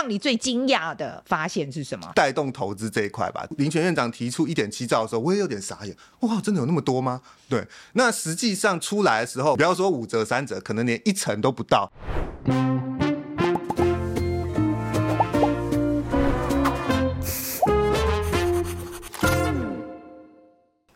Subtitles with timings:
[0.00, 2.10] 让你最惊讶的发现是什么？
[2.14, 3.46] 带动投资这一块吧。
[3.58, 5.94] 林权院长提出一点七兆的时候，我也有点傻眼。
[6.20, 7.20] 哇，真的有那么多吗？
[7.50, 11.92] 对，那实际上出来的时候，不要说五折、三折，可能连一成都不到。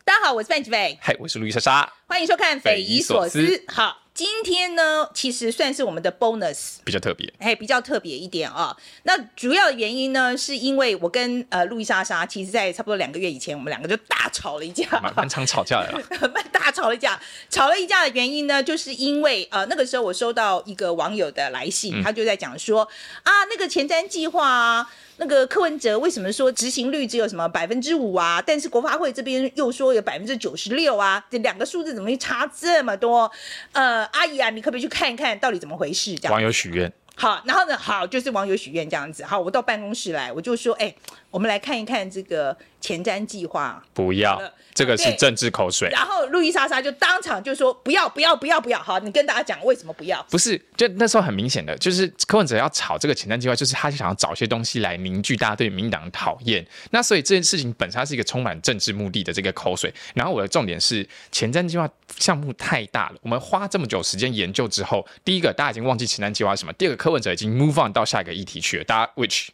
[0.02, 0.98] 大家好，我是范吉伟。
[1.02, 1.92] 嗨，我是路易莎莎。
[2.06, 3.38] 欢迎收看《匪夷所思》。
[3.68, 4.03] 好。
[4.14, 8.76] 今天呢，其实算是我们的 bonus，比较特别，哎，比较特别一点啊、哦。
[9.02, 16.00] 那主要的原因呢，是因为我跟呃路易莎莎，其实在差不多两个月以前，我们两个就大吵了一架，蛮常吵架的，
[16.32, 17.20] 蛮大吵了一架。
[17.50, 22.88] 吵了一架的原因呢，就是因为呃那个时候我收到一个网友的来信，嗯、他就在讲说
[23.24, 24.88] 啊，那个前瞻计划啊。
[25.16, 28.42] 那个柯文哲为什么说执行率只有什么百分之五啊？
[28.44, 31.24] 但是国发会这边又说有百分之九十六啊？
[31.30, 33.30] 这两个数字怎么会差这么多？
[33.72, 36.14] 呃，阿姨啊，你可不可以去看一看到底怎么回事？
[36.16, 36.32] 这样。
[36.32, 36.92] 网友许愿。
[37.16, 39.24] 好，然后呢，好，就是网友许愿这样子。
[39.24, 40.92] 好，我到办公室来，我就说，哎，
[41.34, 43.84] 我们来看一看这个前瞻计划。
[43.92, 44.40] 不要。
[44.72, 50.20] 这个是政治口水，然后路易莎莎就当场就说不要不要不要不要，好，你跟大家讲为什么不要？
[50.28, 56.64] 不是，就那时候很明显的，就是柯文哲要炒这个前瞻计划，就是他想要找些东西来凝聚大家对民进党的讨厌。
[56.90, 59.94] 那所以这件事情本身它是一个充满政治目的的这个口水。
[60.12, 61.88] 然后我的重点是前瞻计划
[62.18, 69.50] 项目太大了，我们花这么久时间研究之后，第一个大家已经忘记前瞻计划是什么，第二个柯文哲已经 move on 到下一个议题去了，大家 which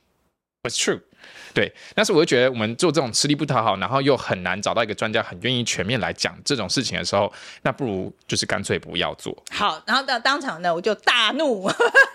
[0.63, 1.01] was true。
[1.53, 7.33] 对，但是我就觉得我们做这种吃力不讨好，然后又很难找到一个专家很愿意全面来讲这种事情的时候，
[7.63, 9.37] 那不如就是干脆不要做。
[9.51, 11.69] 好，然后到当场呢，我就大怒，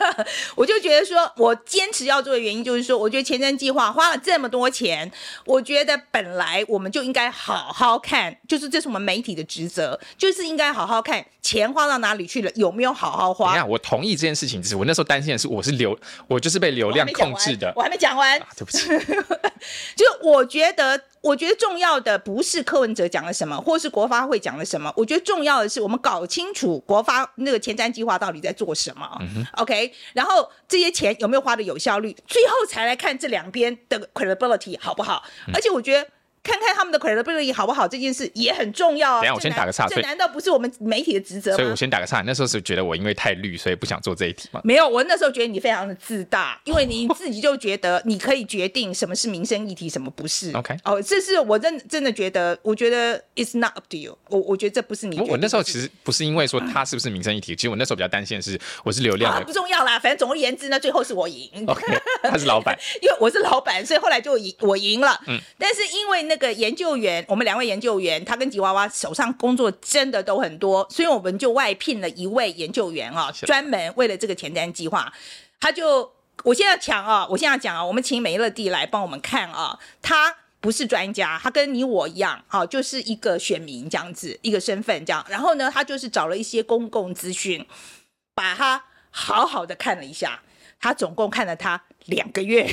[0.56, 5.12] 我就觉得说，我坚持要做的原因就是说，我觉得前瞻计划花了这么多钱，
[5.46, 13.52] 我觉得本来我们就应该好好看，就是这是我们媒体的职责，就是应该好好看钱花到哪里去了，有没有好好花。
[13.52, 17.74] 你看，我同意这件事情，只是我那时候担心的是，我是流，我就是被流量控制的。
[17.76, 18.86] 我还没讲完，完、啊，对不起。
[19.96, 24.92] 就我觉得，我觉得重要的不是柯文哲讲了什么，或是国发会讲了什么。
[24.96, 29.08] 我觉得重要的是，我们搞清楚国发那个前瞻计划到底在做什么。
[29.22, 35.24] 嗯、OK，然后这些钱有没有花的有效率，最后才来看这两边的 credibility 好不好。
[35.48, 36.08] 嗯、而且我觉得。
[36.46, 39.22] 看看他们的 credibility 好不好，这件事也很重要啊。
[39.22, 41.58] 等下我先打个岔，这难道不是我们媒体的职责吗？
[41.58, 42.22] 所以我先打个岔。
[42.22, 44.62] 那时候是觉得我因为太绿，所以不想做这一题吗？
[44.64, 50.52] 没有，我那时候觉得你非常的自大，因为你自己就觉得你可以决定什么是民生议题，什么不是。
[50.52, 54.16] OK，哦，这是我真真的觉得，我觉得 it's not up to you。
[54.30, 55.20] 我我觉得这不是你。
[55.20, 59.40] 我那时候其实不是因为说他是不是民生议题，其实我那时候比较担心的是我是流量的。
[59.40, 61.50] 啊，不重要啦，反正总而言之呢，最后是我赢。
[61.68, 61.84] OK，
[62.24, 65.20] 他是老板， 因为我是老板，所以后来就赢，我赢了。
[65.28, 67.24] 嗯，但是因为那个研究员。
[67.28, 75.12] 我们两位研究员，他跟吉娃娃手上工作真的都很多，所以我们就外聘了一位研究员啊，专门为了这个前瞻计划。
[75.60, 76.12] 他就，
[76.44, 85.26] 我现在讲啊，我现在讲啊，我们请美乐蒂来帮我们看啊，他不是专家，他跟你我一样，啊，就是一个选民这样子，一个身份这样。
[85.30, 87.66] 然后呢，他就是找了一些公共资讯，
[88.34, 90.42] 把他好好的看了一下，
[90.80, 92.68] 他总共看了他两个月，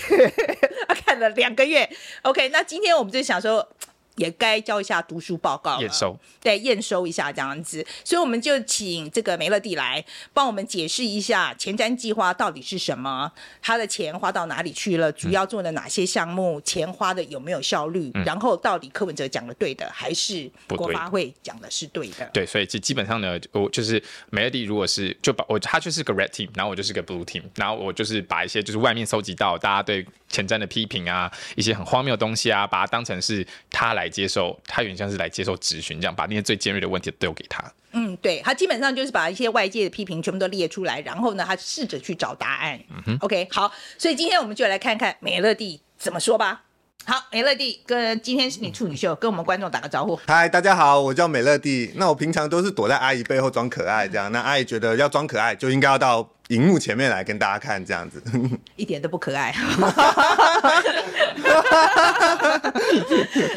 [0.88, 1.88] 他 看了两个月。
[2.22, 3.68] OK，那今天我们就想说。
[4.16, 13.30] 也该交一下读书报告了，验收，对，验收一下这样子，所以我们就请这个梅乐蒂来帮我们解释一下前瞻计划到底是什么，
[13.60, 22.28] 他的钱花到哪里去了，主要做了哪些项目，嗯、钱花的有没有效率，嗯、然后到底柯文哲讲的对的还是国发会讲的是对的？
[22.32, 34.08] 对，对，所以基基本上呢，我就是梅乐蒂，如果是就把我他就是个 red team，然后我就是个 blue team，然后我就是把一些就是外面收集到大家对前瞻的批评啊，一些很荒谬的东西啊，把它当成是他来。
[34.12, 37.64] 接受，他有点像是来接受质询，这样把那些最尖锐的问题都丢给他。
[37.92, 42.78] 嗯，对，他基本上就是把一些外界的批评全部都列出来，然后呢，他试着去找答案。
[42.90, 46.64] 嗯哼，OK，好，所以今天我们就来看看美乐蒂怎么说吧。
[47.04, 50.14] 好，美乐蒂，跟今天是你处女秀，跟我们观众打个招呼。
[50.26, 51.90] 嗨，大家好，我叫美乐蒂。
[51.96, 54.30] 那我平常都是躲在阿姨背后装可爱，这样。
[54.30, 58.22] 那阿姨觉得要装可爱，就应该要到荧幕前面来跟大家看这样子。
[58.76, 59.50] 一点都不可爱。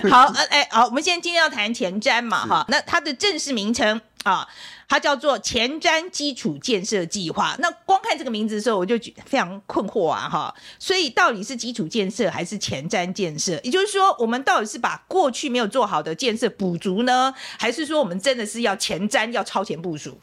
[0.09, 4.47] 好，呃，哎，好，我们现在今天要谈前瞻嘛，哈，那它的正式名称啊。
[4.87, 7.55] 它叫做前瞻基础建设计划。
[7.57, 10.53] 那光看这个名字的时候，我就觉得非常困惑啊，哈。
[10.77, 13.59] 所以到底是基础建设还是前瞻建设？
[13.63, 20.19] 也就是说，我们到底是把过去没有做好的建设补足呢，还是说我们真的是要前瞻，要超前部署？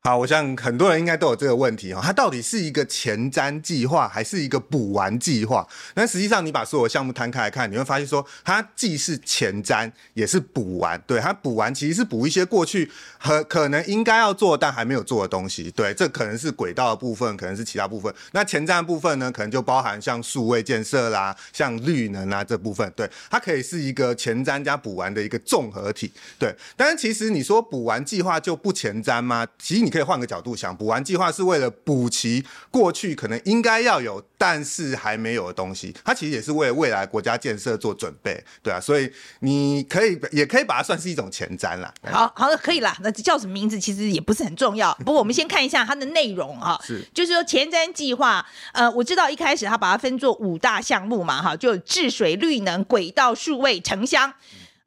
[0.00, 5.66] 好，我想很多人应该都有这个问题哈，它到底是一个前瞻计划还是一个补完计划？
[5.92, 10.98] 但实际上，你把所有项目摊开来看，你会发现说，它既是前瞻，也是补完。
[11.04, 15.68] 对，它补完其实是补一些过去和可能应该要做但还没有做的东西。
[15.72, 18.14] 对，这可能是轨道的部分，可能是其他部分。
[18.30, 22.90] 那前瞻的部分呢，可能就包含像数位建设啦，像绿能啊这部分。
[22.96, 26.12] 对，它可以是一个前瞻加补完的一个综合体。
[26.38, 29.44] 对，但是其实你说补完计划就不前瞻吗？
[29.58, 30.08] 其实你可以。
[30.08, 41.92] 换个角度想，补完计划是为了补齐过去可能应该要有但是还没有的东西，它其实也是为了未来国家建设做准备，对啊，所以你可以也可以把它算是一种前瞻啦。
[42.10, 44.94] 好好的，可以啦，那叫什么名字其实也不是很重要。
[45.04, 54.32] 不过我们先看一下它的内容啊，是就是说前瞻计划，呃，我知道一开始它把它分作五大项目嘛，哈，就治水、绿能、轨道、数位、城乡。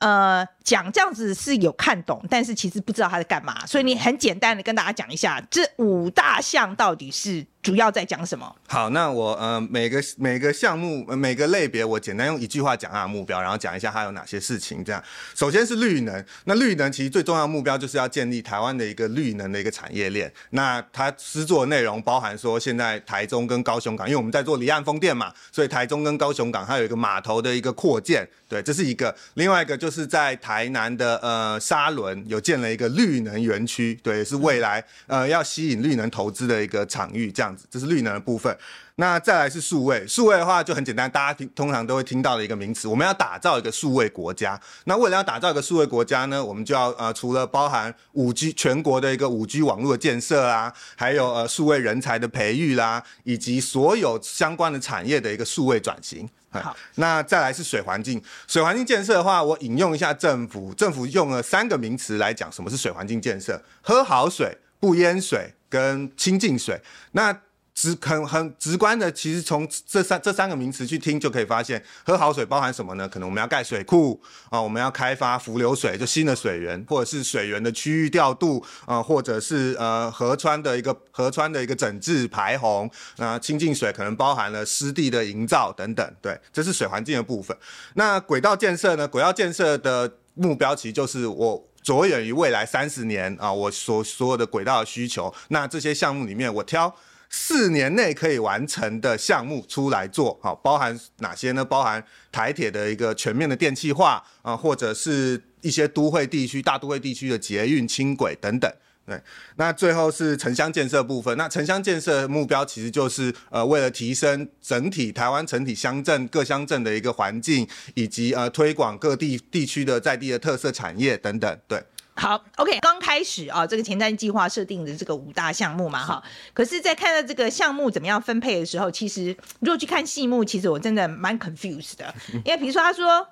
[0.02, 7.46] 呃，讲这样子是有看懂，但是其实不知道他在干嘛，所以你很简单的跟大家讲一下，这五大项到底是。
[7.62, 8.56] 主要在讲什么？
[8.68, 14.84] 好，那我呃每个每个项目每个类别，我简单用一句话讲它的目标，然后讲一下它有哪些事情。
[14.84, 15.04] 这样，
[15.36, 16.26] 首先是绿能。
[16.46, 20.32] 那绿能其实最重要的目标就是要建立台湾的一个绿能的一个产业链。
[20.50, 29.16] 那它施作内容包含说，现在台中跟高雄港，因为我们在做离岸风电嘛，所以台中跟高雄港它有一个码头的一个扩建，对，这是一个。
[29.36, 37.51] 另外一个就是在台南的呃沙仑有建了一个绿能园区，对，是未来呃要吸引绿能投资的一个场域，这样。
[37.70, 38.56] 这是绿能的部分，
[38.96, 40.06] 那再来是数位。
[40.08, 44.60] 数位的话就很简单，大家听通常都会听到的一个名词，我们要打造一个数位国家。
[44.86, 56.30] 那为了要打造一个数位国家呢，我们就要呃除了包含五 G 全国的一个五 G 网络的建设啊，还有呃数位人才的培育啦，以及所有相关的产业的一个数位转型。
[56.54, 58.22] 好，那再来是水环境。
[58.46, 66.80] 水环境建设的话，我引用一下政府，政府用了三个名词来讲什么是水环境建设：喝好水、不淹水跟清净水。
[67.14, 67.36] 那
[67.74, 73.08] 直很很直观的，其实从这三这三个名词去听就可以发现，喝好水包含什么呢？
[73.08, 82.92] 可能我们要盖水库啊，我们要开发浮流水，就新的水源，或者是水源的区域调度啊，或者是呃河川的一个河川的一个整治排洪。
[83.16, 86.16] 那清净水可能包含了湿地的营造等等。
[86.22, 87.58] 对，这是水环境的部分。
[87.96, 89.08] 那轨道建设呢？
[89.08, 95.34] 轨道建设的目标其实就是我着眼于未来三十年啊，我所所有的轨道的需求。
[95.50, 96.96] 那这些项目里面，我挑。
[97.34, 101.64] 四年内可以完成的项目出来做，好，包含哪些呢？
[101.64, 108.70] 包含台铁的一个全面的电气化啊，或者是一些都会地区、大都会地区的捷运、轻轨等等。
[109.06, 109.22] 对，
[109.56, 111.36] 那最后是城乡建设部分。
[111.38, 121.60] 那城乡建设目标其实就是呃，为了提升整体台湾整体乡镇各乡镇的一个环境，以及呃推广各地地区的在地的特色产业等等。
[121.68, 121.84] 对。
[122.14, 132.14] 好，OK，刚开始啊，这个前瞻计划设定的这个五大项目嘛，哈，可是，在看到这个项目怎么样分配的时候，其实如果去看细目，其实我真的蛮 confused 的，
[132.46, 133.26] 因为比如说他说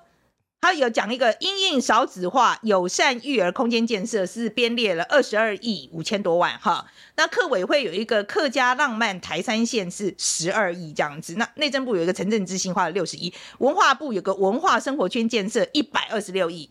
[0.60, 6.86] 他有讲一个因应少子化友善育儿空间建设是编列了二十二亿五千多万，哈，
[7.16, 16.70] 那客委会有一个客家浪漫台三线是十二亿这样子，那内政部有一个城镇之星花了六十亿，文化部有个文化生活圈建设一百二十六亿。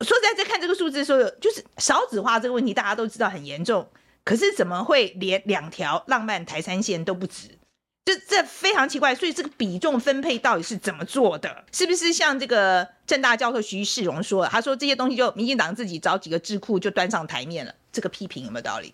[0.00, 3.86] 说实在，在看这个数字的时候，就是少子化这个问题，大家都知道很严重。
[4.24, 7.58] 可是怎么会连两条浪漫台三线都不止？
[8.04, 9.14] 这这非常奇怪。
[9.14, 11.64] 所以这个比重分配到底是怎么做的？
[11.72, 17.74] 是不是像这个政大教授徐世荣说的，他说这些东西就民进党自己找几个智库就端上台面了？
[17.92, 18.92] 这个批评有没有道理？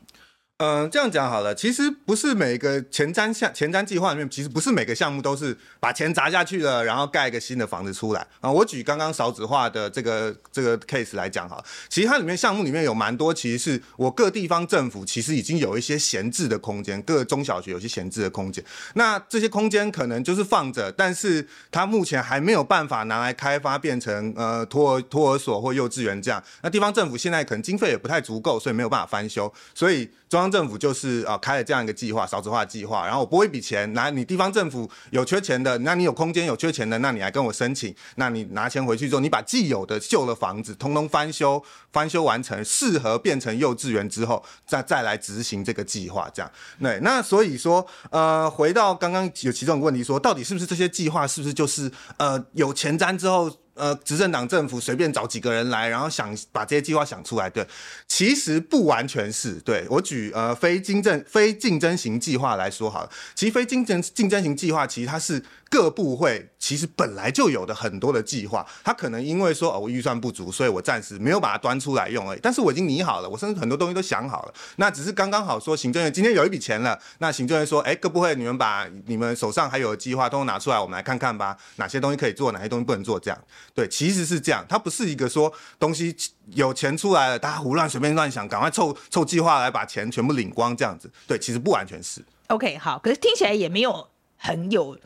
[0.62, 1.54] 嗯、这样讲好了。
[1.54, 8.52] 其实不是每个前瞻项、前瞻计划里面，其实不是每个项目都是把钱砸下去了，然后盖一个新的房子出来啊。
[8.52, 18.62] 我举刚刚少子化的这个这个 case 来讲哈，其实它里面项目里面有蛮多，其实是我各地方政府其实已经有一些闲置的空间，各中小学有些闲置的空间。
[18.92, 26.44] 那这些空间可能就是放着，但是它目前还没有办法拿来开发，变成呃托儿托儿所或幼稚园这样。
[26.62, 30.49] 那地方政府现在可能经费也不太足够，所以没有办法翻修，所以中央。
[30.50, 46.50] 政府就是啊、开了这样一个计划，少子化计划，然后我拨一笔钱，拿你地方政府有缺钱的，那你有空间有缺钱的，那你来跟我申请，那你拿钱回去之后，你把既有的旧的房子通通翻修，翻修完成适合变成幼稚园之后，再再来执行这个计划，这样。
[46.80, 53.50] 对，那所以说，呃，回到刚刚有其中一个问题说，到底是不是这些计划是不是就是呃有前瞻之后？
[53.80, 57.66] 呃，执政党政府随便找几个人来，然后想把这些计划想出来，对，
[58.06, 59.54] 其实不完全是。
[59.54, 65.42] 对，我举呃非竞争非竞争型计划来说好了，其实非竞争竞争型计划其实它是。
[65.70, 72.40] 各部会其实本来就有的很多的计划，他可能因为说哦我预算不足，所以我暂时没有把它端出来用而已。
[72.42, 83.40] 但是我已经拟好了，我甚至很多东西都想好了，那只是刚刚好说行政院今天有一笔钱了，那行政院说，哎，各部会你们把你们手上还有的计划都拿出来，我们来看看吧，哪些东西可以做，哪些东西不能做，这样。
[83.72, 86.16] 对，其实是这样，它不是一个说东西
[86.48, 91.08] 有钱出来了，大家胡乱随便乱想，赶快凑凑计划来把钱全部领光这样子。
[91.28, 92.20] 对，其实不完全是。
[92.48, 94.98] OK，好，可是听起来也没有很有。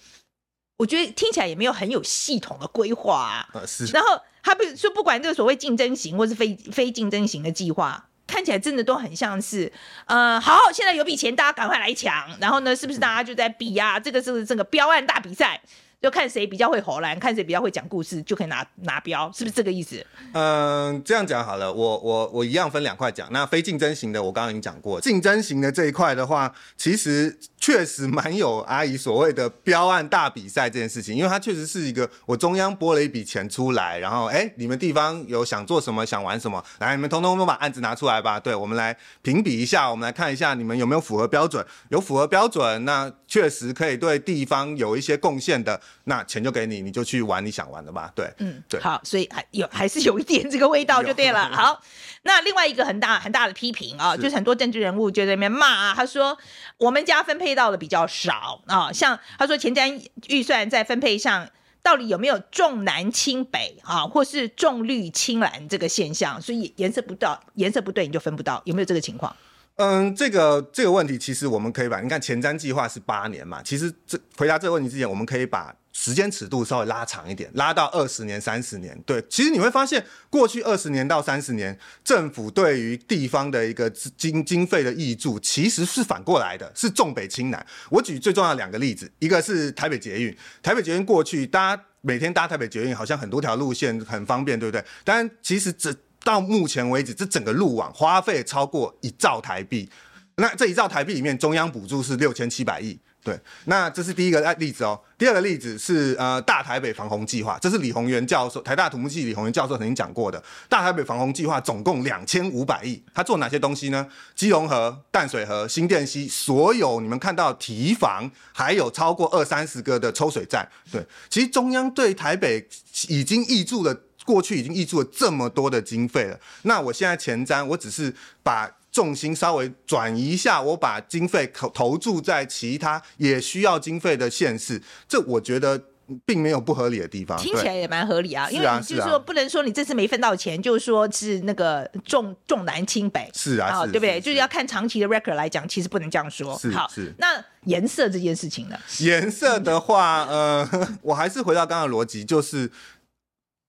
[0.77, 3.67] 我觉得听起来也没有很有系统的规划啊。
[3.67, 3.87] 是。
[3.87, 9.73] 然后他不说不管这个所谓竞争型或是非非竞争型的计划，看起来真的都很像是，
[10.07, 12.29] 呃，好，现在有笔钱，大家赶快来抢。
[12.41, 13.99] 然后呢，是不是大家就在比啊？
[14.01, 15.61] 这个是这个标案大比赛。
[16.03, 20.07] 就看谁比较会唬烂，看谁比较会讲故事，就可以拿拿标，是不是这个意思？
[20.35, 23.27] 嗯，这样讲好了，我我我一样分两块讲。
[23.33, 38.39] 那非竞争型的，我刚刚已经讲过，竞争型的这一块的话，其实确实蛮有阿姨所谓的标案大比赛这件事情，因为它确实是一个我中央拨了一笔钱出来，然后哎，你们地方有想做什么，想玩什么，来，你们通通都把案子拿出来吧。
[38.39, 45.81] 对，我们来评比一下，我们来看一下你们有没有符合标准，有符合标准，那确实可以对地方有一些贡献的。
[46.05, 48.13] 那钱就给你，你就去玩你想玩的吧。
[48.15, 51.49] 对，嗯，对，好，所以还有还是有一点这个味道就对了。
[51.51, 51.81] 好，
[52.25, 56.37] 那另外一个很大很大的批评啊，就是很多政治人物就在那边骂啊，他说
[56.77, 61.49] 我们家分配到的比较少啊，像他说前瞻预算在分配上
[61.83, 69.35] 到底有没有重南轻北啊，或是重绿轻蓝这个现象，所以颜色不到颜色不对你就分不到，有没有这个情况？
[69.77, 75.75] 嗯，这个这个问题其实我们可以把你看前瞻计划是八年嘛，其实这回答这个问题之前，我们可以把。
[75.97, 79.01] 时间尺度稍微拉长一点，拉到二十年、三十年。
[79.07, 87.65] 对，其实你会发现，过去二十年到三十年，政府对于地方的一个经经费的挹注，其实是反过来的，是重北轻南。
[87.89, 94.85] 我举最重要的两个例子，一个是台北捷运，台北捷运过去大家每天搭台北捷运，好像很多条路线很方便，对不对？
[95.05, 99.89] 但其实这到目前为止，这整个路网花费超过一兆台币，
[100.35, 102.99] 那这一兆台币里面，中央补助是六千七百亿。
[103.25, 105.01] 对，那这是第一个例子哦。
[105.17, 110.43] 第二个例子是呃大台北防洪计划，这是李宏源教授，台大土木系李宏源教授曾经讲过的。
[110.69, 114.07] 大台北防洪计划总共两千五百亿，他做哪些东西呢？
[114.35, 120.69] 基隆河、淡水河、新店溪，所有你们看到堤防，还有超过二三十个的抽水站。
[120.93, 122.69] 对，其实中央对台北
[123.09, 126.39] 已经挹注了，过去已经挹注了这么多的经费了。
[126.65, 128.71] 那我现在前瞻，我只是把。
[128.95, 135.83] 重心稍微转移一下，我把经费投投注在其他也需要经费的县市，这我觉得
[136.25, 137.37] 并没有不合理的地方。
[137.37, 143.29] 听起来也蛮合理啊，因为你就是说不能说你这次没分到钱，就是说是那个重重南轻北。
[143.35, 144.21] 是啊，对不对？
[144.21, 146.57] 就是要看长期的 record 来讲，其实不能这样说。
[146.57, 147.13] 是好，是。
[147.19, 148.79] 那颜色这件事情呢？
[149.01, 150.71] 颜色的话，呃，
[151.03, 152.71] 我还是回到刚刚的逻辑，就是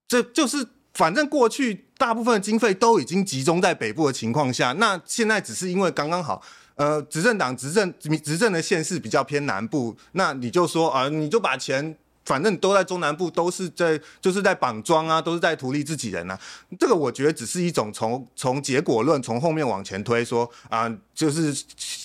[0.07, 0.67] 这就是。
[0.97, 6.41] 反正过去大部分的经费都已经集中在北部的情况下，那现在只是因为刚刚好，
[6.75, 11.97] 呃，执政党执政执政的县市比较偏南部，那你就说啊，你就把钱。
[12.25, 16.37] 反正都在中南部，都是在就是在绑庄啊，都是在图利自己人啊。
[16.79, 21.55] 这个我觉得只是一种从从结果论从后面往前推说，说啊，就是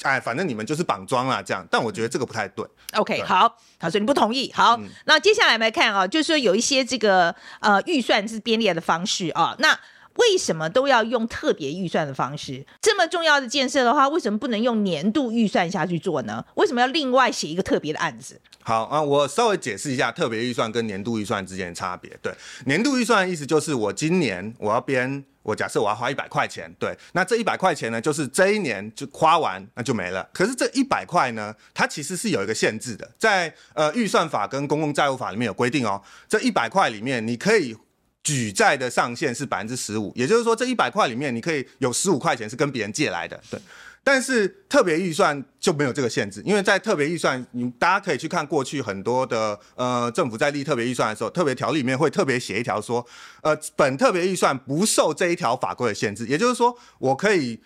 [0.03, 1.67] 哎，反正你们就是绑庄啦这样。
[1.71, 2.65] 但我觉得这个不太对。
[2.93, 4.53] OK，对好，他说你不同意。
[4.55, 9.79] 好，嗯、那接下来我们来看啊，就是说有一些这个呃预算是编列的方式啊，那。
[10.17, 12.65] 为什么都要用特别预算的方式？
[12.81, 16.45] 这么重要的建设的话，为什么不能用年度预算下去做呢？
[16.57, 18.41] 为什么要另外写一个特别的案子？
[18.63, 22.11] 好啊，我稍微解释一下特别预算跟年度预算之间的差别。
[22.21, 22.33] 对，
[22.67, 30.29] 年度预算的意思就是我今年我要编，我假设我要花一百块钱，对，那这一百块钱呢，就是这一年就花完，那就没了。
[30.35, 37.75] 可是这一百块呢，它其实是有一个限制的，在呃预算法跟公共债务法里面有规定哦，这一百块里面你可以。
[38.23, 43.61] 举债的上限是百分之十五，也就是说，这一百块里面你可以有十五块钱是跟别人借来的，对。
[44.03, 53.07] 但是特别预算就没有这个限制，因为在特别预算，你大家可以去看过去很多的呃政府在立特别预算的时候，特别条例里面会特别写一条说，
[53.43, 57.61] 呃，本特别预算不受这一条法规的限制，也就是说，我可以。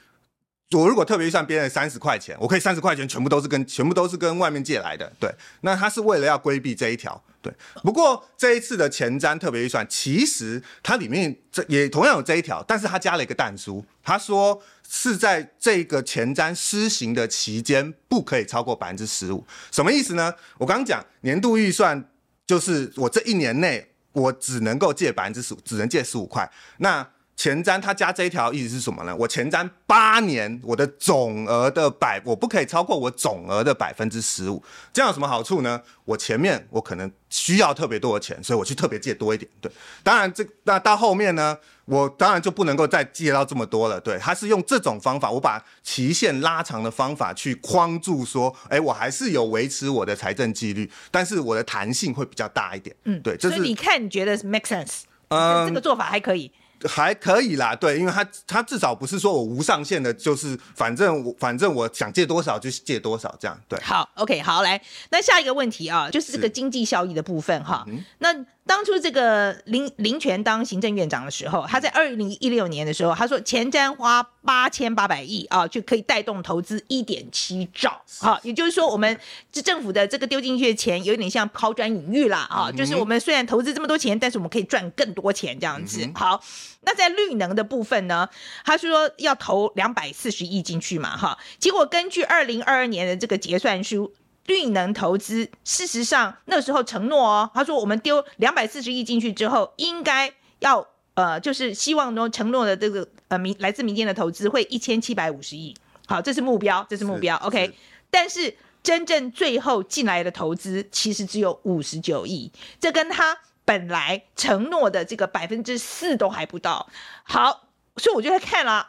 [0.73, 5.33] 我如果特别预算编了三十块钱，我可以三十块钱全部都是跟全部都是跟外面借来的，对。
[5.61, 7.55] 那他是为了要规避这一条，对。
[7.83, 19.47] 不过这一次的前瞻特别预算，其实它里面这也同样有这一条，但是它加了一个弹书，他说是在这个前瞻施行的期间不可以超过百分之十五。
[19.71, 20.33] 什么意思呢？
[20.57, 22.11] 我刚刚讲年度预算
[22.47, 26.51] 就是我这一年内我只能够借百分之十五，只能借十五块。
[26.79, 29.15] 那前瞻他加这一条意思是什么呢？
[29.17, 34.63] 我前瞻八年，我的总额的百，我不可以超过我总额的百分之十五。
[34.93, 35.81] 这样有什么好处呢？
[36.05, 39.51] 我前面我可能需要特别多的钱，所以我去特别借多一点。
[39.61, 39.71] 对，
[40.03, 44.01] 当然这那到后面呢，我当然就不能够再借到这么多了。
[44.01, 52.95] 对，他是用这种方法，我把期限拉长的方法去框住，说，哎，我还是有维持我的财政纪律，但是我的弹性会比较大一点。
[53.05, 55.03] 嗯，对，这是所以你看，你觉得 make sense？
[55.29, 56.53] 嗯，这个做法还可以。
[56.89, 63.81] 还可以啦，对，因为他他至少不是说我无上限的，就是反正我反正我想借多少就借多少这样，对。
[63.81, 68.45] 好，OK，好，来，那下一个问题啊，就是这个经济效益的部分哈，嗯、那。
[68.67, 79.21] 当初这个林林权当行政院长的时候，他在二零一六年的时候，他说前瞻花八千八百亿啊，就可以带动投资一点七兆啊，也就是说，我们
[79.53, 86.09] 这政府的这个丢进去的钱有点像抛砖引玉啦啊，就是我们虽然投资这么多钱，但是我们可以赚更多钱这样子。
[86.15, 86.43] 好，
[86.81, 88.27] 那在绿能的部分呢，
[88.65, 94.13] 他说要投两百四十亿进去嘛哈，结果根据二零二二年的这个结算书。
[94.47, 105.75] 绿能投资，事实上那时候承诺哦，他说我们丢两百四十亿进去之后，应该要呃，就是希望呢承诺的这个呃民来自民间的投资会一千七百五十亿，
[106.07, 107.75] 好，这是目标，这是目标是，OK 是。
[108.11, 116.87] 但是真正最后进来的投资其实只有五十九亿，这跟他本来承诺的这个百分之四都还不到。
[117.23, 118.89] 好，所以我就在看了，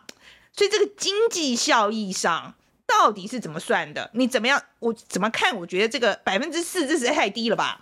[0.51, 2.55] 所以这个经济效益上。
[2.87, 4.09] 到底是怎么算的？
[4.13, 4.61] 你怎么样？
[4.79, 5.55] 我怎么看？
[5.55, 7.81] 我觉得这个百分之四，这是太低了吧？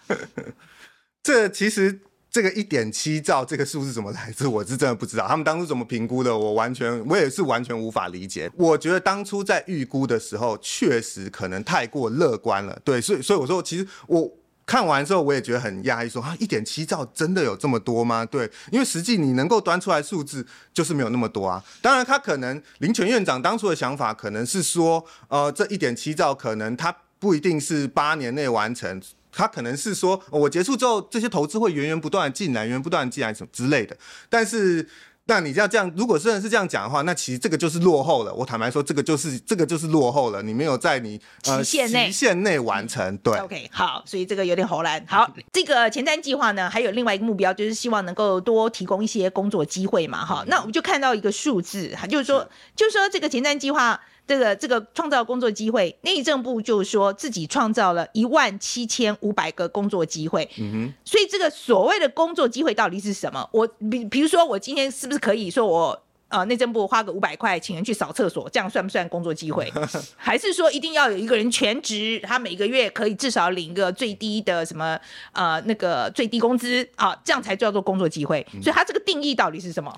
[1.24, 4.48] 这其实这个一点七兆这个数是怎么来自？
[4.48, 5.28] 我是真的不知道。
[5.28, 6.38] 他们当初怎么评估的？
[6.38, 8.50] 我完全我也是完全无法理解。
[8.56, 12.80] 我觉得当初在预估的时候，确实可能太过乐观了。
[12.84, 14.32] 对，所以所以我说，其实我。
[14.66, 18.26] 看完之后，我也觉得很讶异，说啊，一点七兆真的有这么多吗？
[18.26, 21.64] 对，因为实际你能够端出来数字就是没有那么多啊。
[21.82, 33.98] 当然，他可能林全院长当初的想法可能是说，呃，这一点七兆可能他不一定是八年内完成，他可能是说，我结束之后这些投资会源源不断进来，源源不断进来什么之类的，
[34.30, 34.88] 但是。
[35.26, 38.34] 那你要这样，如果真的是这样讲的话，那其实这个就是落后了。
[38.34, 40.44] 我坦白说，这个就是这个就是落后了。
[40.44, 43.18] 你没有在你呃期限内期限内完成。
[43.20, 45.02] 对，OK，好，所以这个有点猴兰。
[45.08, 50.26] 好，这个前瞻计划呢，还有另外一个目标，就是希望能够多提供一些工作机会嘛。
[50.26, 54.00] 哈，那我们就看到一个数字，就是说，是就是说这个前瞻计划。
[54.26, 60.50] 这个这个创造工作机会，内政部就说自己创造了一万七千五百个工作机会。
[60.58, 63.48] 嗯哼，所以这个所谓的工作机会到底是什么？
[63.52, 69.72] 我比比如说，我今天是不是可以说我呃内政部花个五百块请人去扫厕所，这样算不算工作机会？
[70.16, 74.98] 还是说一定要有一个人全职，他每个月可以至少领一个最低的什么
[75.34, 78.46] 呃那个最低工资啊，这样才叫做工作机会？
[78.62, 79.94] 所以它这个定义到底是什么？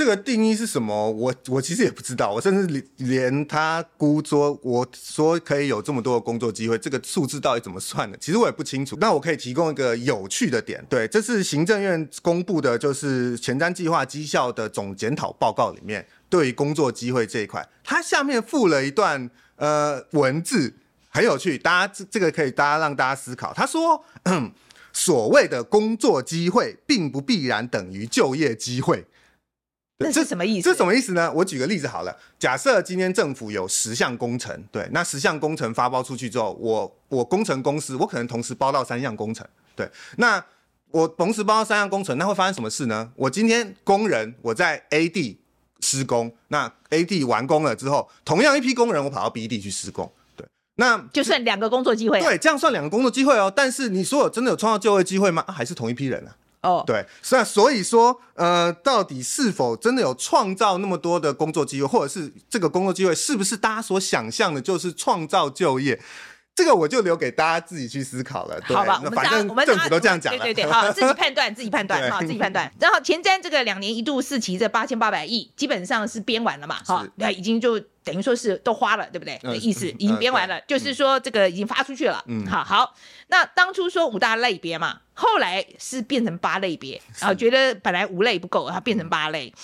[0.00, 1.10] 这个定义是什么？
[1.10, 2.32] 我我其实也不知道。
[2.32, 8.16] 我甚至连他估说，我说可以有这么多的工作机会，这个数字到底怎么算的？
[8.16, 8.96] 其实我也不清楚。
[8.98, 20.72] 那我可以提供一个有趣的点，对，这是行政院公布的，就是前瞻计划绩效的总检讨报告里面，对于工作机会这一块，它下面附了一段呃文字，
[21.10, 21.58] 很有趣。
[21.58, 23.52] 大家这这个可以大家让大家思考。
[23.52, 24.02] 他说，
[24.94, 29.04] 所谓的工作机会，并不必然等于就业机会。
[30.00, 30.70] 这是什么意思？
[30.70, 31.30] 这什么意思呢？
[31.32, 32.16] 我举个例子好了。
[32.38, 40.42] 假设今天政府有十项工程，对，那十项工程发包出去之后，我我工程公司，我可能同时包到三项工程，对，那
[40.90, 43.12] 我同时包到三项工程，那会发生什么事呢？
[43.14, 45.38] 我今天工人我在 A 地
[45.80, 53.52] 施工，那 A 地完工了之后，同样一批工人我跑到 B 地去施工，对，那就算两个工作机会啊，对，这样算两个工作机会哦。
[53.54, 55.44] 但是你说有真的有创造就业机会吗？
[55.46, 56.34] 啊，还是同一批人啊？
[56.62, 66.00] 哦对，是啊，所以说，呃，到底是否真的有创造那么多的工作机会，或者是这个工作机会是不是大家所想象的，就是创造就业？
[66.54, 68.60] 这个我就留给大家自己去思考了。
[68.68, 72.70] 对，好吧，那反正我们政府都这样讲了，对对对，好，自己判断，自己判断， 好，自己判断。
[72.78, 79.38] 然后前瞻这个两年一度四期这八千八百亿，基本上是编完了嘛，好，那已经就等于说是都花了，对不对？
[79.42, 82.22] 的意思已经编完了，就是说这个已经发出去了。
[82.26, 82.94] 嗯，好好。
[83.28, 89.54] 那当初说五大类别嘛，后来是变成八类别，啊，觉得本来五类不够，它变成八类。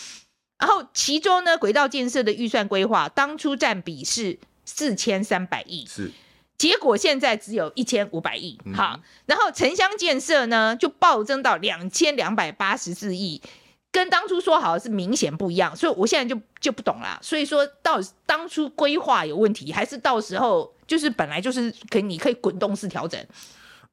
[0.58, 6.10] 然后其中呢，轨道建设的预算规划当初占比是四千三百亿，是，
[6.58, 8.58] 结果现在只有一千五百亿。
[8.64, 13.40] 嗯、好，然后城乡建设呢就暴增到两千两百八十四亿，
[13.90, 15.74] 跟当初说好是明显不一样。
[15.76, 17.18] 所以我现在就就不懂啦。
[17.22, 23.20] 所以说，到底当初规划有问题，还是到时候就是本来就是可以你可以滚动式调整？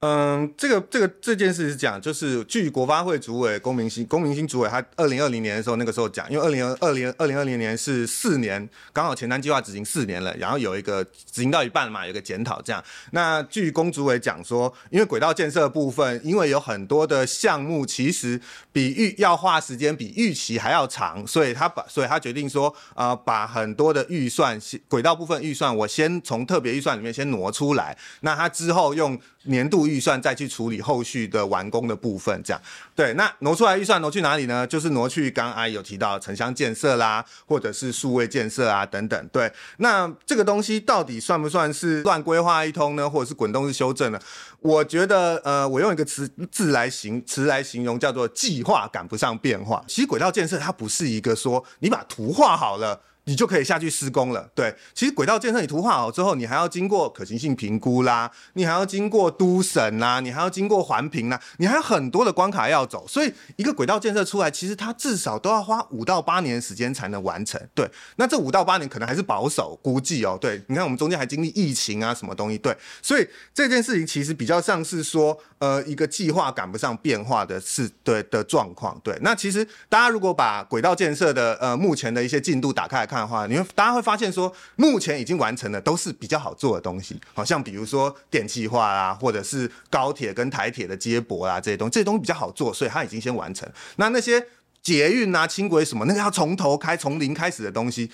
[0.06, 12.84] 嗯，这个这个这件事是讲，就是据国发会主委龚明鑫，龚明鑫主委他二零二零年的时候，那个时候讲，因为二零二零二零二零年是四年，刚好前瞻计划执行四年了，然后有一个执行到一半嘛，有一个检讨这样。
[13.12, 18.42] 那据龚主委讲说，因为轨道建设部分，因为有很多的项目其实
[18.74, 29.18] 比预要花时间比预期还要长，所以他把所以他决定说，呃，把很多的预算轨道部分预算，我先从特别预算里面先挪出来，那他之后用。
[29.46, 32.60] 年度预预算再去处理后续的完工的部分，这样
[32.96, 33.14] 对。
[33.14, 34.66] 那挪出来预算挪去哪里呢？
[34.66, 39.28] 就是挪去刚刚阿姨有提到城乡建设啦，或者是数位建设啊等等。
[39.32, 43.08] 对，那这个东西到底算不算是乱规划一通呢？
[43.08, 44.20] 或者是滚动式修正呢？
[44.62, 49.84] 我觉得，呃，我用一个词字来形词来形容，叫做计划赶不上变化。
[49.88, 53.00] 其实轨道建设它不是一个说你把图画好了。
[53.26, 54.50] 你就可以下去施工了。
[54.54, 63.06] 对，其实轨道建设你图画好之后，你还要经过可行性评估啦，你还要经过都审啦，你还要经过环评啦，你还有很多的关卡要走。
[63.08, 67.62] 所以一个轨道建设出来，其实它至少都要花五到八年时间才能完成。
[67.74, 70.38] 对，那这五到八年可能还是保守估计哦。
[70.40, 72.58] 对，你看我们中间还经历疫情啊，什么东西？
[72.58, 79.00] 对，所以这件事情其实比较像是说，呃，一个计划赶不上变化的是对的状况。
[79.04, 93.68] 对，那其实大家如果把轨道建设的呃目前的一些进度打开来看的话，你会大家会发现说，目前已经完成的都是比较好做的东西，好像比如说电气化啊，或者是高铁跟台铁的接驳啊这些东西，这些东西比较好做，所以它已经先完成。
[93.98, 94.46] 那那些
[94.82, 98.12] 捷运啊、轻轨什么，那个要从头开、从零开始的东西，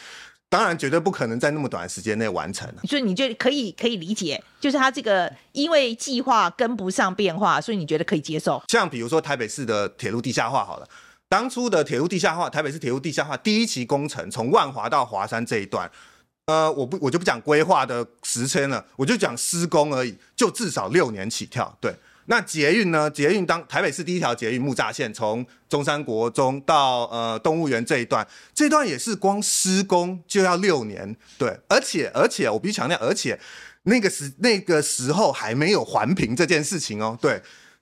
[0.50, 2.68] 当然绝对不可能在那么短的时间内完成。
[2.84, 8.62] 所以你就可以可以理解，就是他这个因为计划跟不上变化，所以你觉得可以接受。
[8.68, 10.88] 像比如说台北市的铁路地下化，好了。
[11.30, 15.90] 当初的铁路地下化，台北市铁路地下化第一期工程，从万华到华山这一段，
[16.48, 21.78] 呃，我不我就不讲规划的时间了，我就讲施工而已，就至少六年起跳。
[21.80, 21.94] 对，
[22.26, 23.08] 那捷运呢？
[23.12, 31.16] 捷运当台北市第一条捷运木栅线，从中山国中到呃动物园这一段，这段也是光施工就要六年。
[31.38, 33.40] 对，而且而且我必须强调，而且
[33.84, 37.16] 那个时那个时候还没有环评这件事情哦。
[37.22, 37.40] 对。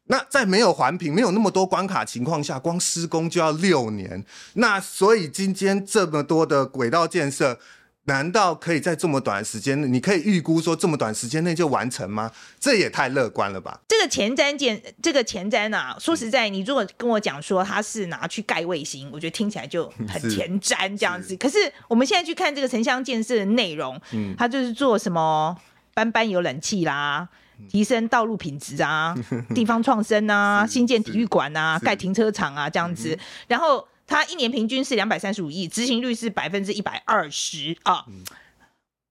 [0.08, 4.24] 那在没有环评、没有那么多关卡情况下，光施工就要六年。
[4.54, 7.60] 那所以今天这么多的轨道建设，
[8.06, 12.32] 难道可以在这么短的时间内，你可以预估说这么短时间内就完成吗？
[12.58, 13.82] 这也太乐观了吧！
[13.90, 21.36] 这个前瞻建，这个前瞻啊，说实在，你如果跟我讲说它是拿去盖卫星，我觉得听起来就 很前瞻这样子。
[21.36, 21.58] 可是
[21.90, 25.54] 我们现在去看这个城乡建设的内容，嗯，它就是做什么
[25.94, 27.28] 班班有冷气啦。
[27.70, 29.16] 提升道路品质啊，
[29.56, 33.18] 地方创生啊，新建体育馆啊，盖停车场啊，这样子。
[33.48, 38.06] 然后它一年平均是两百三十五亿，执行率是百分之一百二十啊。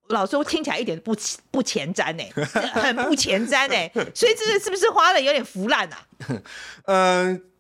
[0.09, 1.17] 老实说，听起来一点不
[1.51, 2.23] 不前瞻呢，
[2.75, 4.11] 很不前瞻呢。
[4.15, 6.07] 所以这个是不是花的有点腐烂啊？
[6.87, 7.43] 嗯。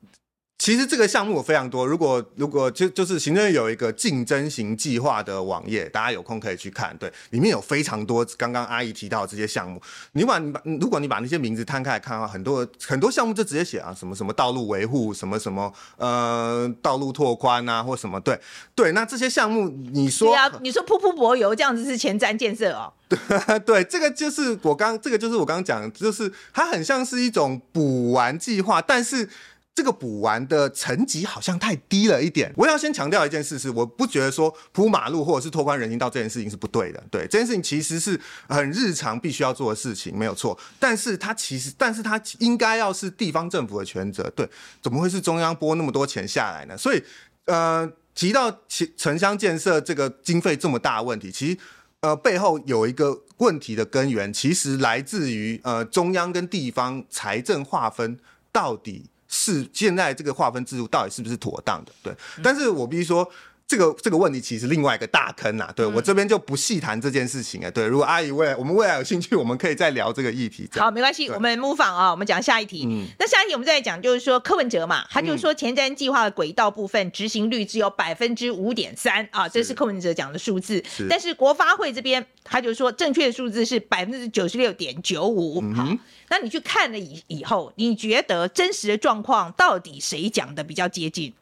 [0.59, 9.81] 其实这个项目有非常多，如果如果就就是行政院有一个竞争型计划的网页，大家有空可以去看，对，里面有非常多刚刚阿姨提到的这些项目。
[10.13, 18.41] 你把你把如果你把那些名字摊开来看的话，很多很多项目就直接写啊，什么什么道路维护，什么什么呃道路拓宽啊，或什么对
[18.75, 22.91] 对，那这些项目你说对啊，你说铺铺柏油这样子是前瞻建设哦？
[23.09, 29.29] 对对，这个就是我刚这个就是我刚刚讲，就是它很像是一种补完计划，但是。
[29.77, 32.51] 这个补完的层级好像太低了一点。
[32.57, 37.05] 我要先强调一件事是，我不觉得说铺马路或者是拓宽人行道这件事情是不对的。
[37.11, 40.59] 对，这件事情其实是很日常必须要做的事情，没有错。
[40.81, 44.33] 但是它其实，但是它应该要是地方政府的权责。
[44.35, 44.49] 对，
[44.81, 46.75] 怎么会是中央拨那么多钱下来呢？
[46.79, 47.03] 所以，
[47.45, 51.59] 呃，提到其城乡建设这个经费这么大的问题，其实
[52.01, 58.19] 呃背后有一个问题的根源，其实来自于呃中央跟地方财政划分
[58.51, 59.11] 到底。
[59.29, 61.93] 是现在这个划分制度到底是不是妥当的？
[62.03, 63.29] 对，但是我必须说，
[63.69, 65.73] 这个这个问题其实另外一个大坑啊。
[65.75, 67.71] 对，我这边就不细谈这件事情啊。
[67.71, 70.69] 对，如果阿姨未来我们未来有兴趣，我们可以再聊这个议题。
[70.73, 72.85] 好，没关系，我们 move on 啊，我们讲下一题。
[72.87, 80.83] 嗯，那下一题我们再讲，就是说柯文哲嘛，他就是说前瞻计划的轨道部分执行率只有百分之五点三啊，这是柯文哲讲的数字。
[80.89, 85.61] 是，但是国发会这边他就说正确的数字是百分之九十六点九五。
[85.75, 85.87] 好。
[86.29, 91.33] 那你去看了以以后，你觉得真实的状况到底谁讲的比较接近？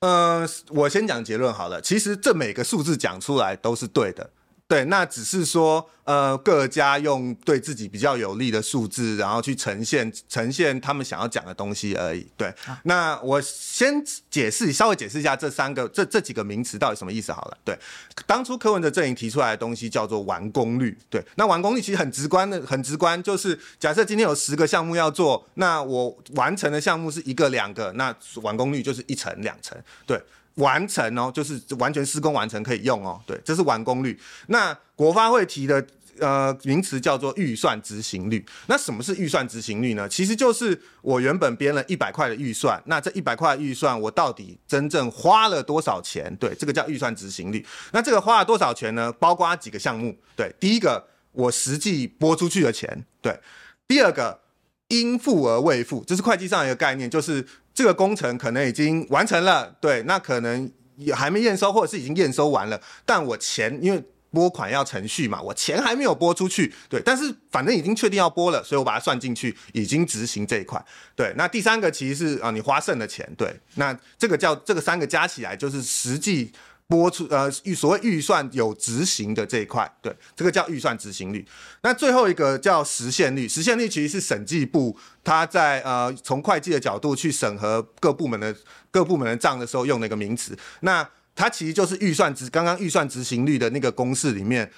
[0.00, 1.80] 嗯，我先讲结论好了。
[1.80, 4.30] 其实这每个数字讲出来都是对的。
[4.68, 12.26] 对，那只是说，呃，各家用对自己比较有利的数字，然后去呈现呈现他们想要讲的东西而已。
[12.36, 17.58] 对，啊、那我先解释，稍微解释一下这三个这这几个名词到底什么意思好了。
[17.64, 17.78] 对，
[18.26, 20.98] 当初柯文哲阵营提出来的东西叫做完工率。
[21.08, 29.80] 对，那完工率其实很直观的，很直观，就是假设今天有十个项目要做，那我完成的项目是一个两个，那完工率就是一层两层。
[30.04, 30.20] 对。
[30.56, 34.18] 完成哦，就是完全施工完成可以用哦，对，这是完工率。
[34.48, 35.86] 那国发会提的
[36.18, 38.42] 呃名词叫做预算执行率。
[38.66, 40.08] 那什么是预算执行率呢？
[40.08, 46.34] 其实就是我原本编了一百块的预算，那这一百块预算我到底真正花了多少钱？
[46.40, 47.64] 对，这个叫预算执行率。
[47.92, 49.12] 那这个花了多少钱呢？
[49.12, 53.38] 包括几个项目，对，第一个我实际拨出去的钱，对，
[53.86, 54.40] 第二个
[54.88, 57.46] 应付而未付，这是会计上一个概念，就是。
[57.76, 70.82] 这个工程可能已经完成了，对，那可能也还没验收，或者是已经验收完了，但我钱因为拨款要程序嘛，我钱还没有拨出去，对，但是反正已经确定要拨了，所以我把它算进去，已经执行这一块，
[71.14, 71.34] 对。
[71.36, 76.50] 那第三个其实是啊，你花剩的钱，对，那这个叫这个三个加起来就是实际。
[76.88, 81.44] 拨出呃预所谓预算有执行的这一块，对，这个叫预算执行率。
[81.82, 88.54] 那最后一个叫实现率，实现率其实是审计部他在呃从会计的角度去审核各部门的
[88.92, 90.56] 各部门的账的时候用的一个名词。
[90.80, 94.70] 那它其实就是预算执刚刚预算执行率的那个公式里面，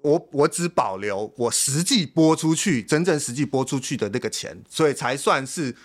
[0.00, 5.76] 我我只保留我实际拨出去真正实际拨出去的那个钱，所以才算是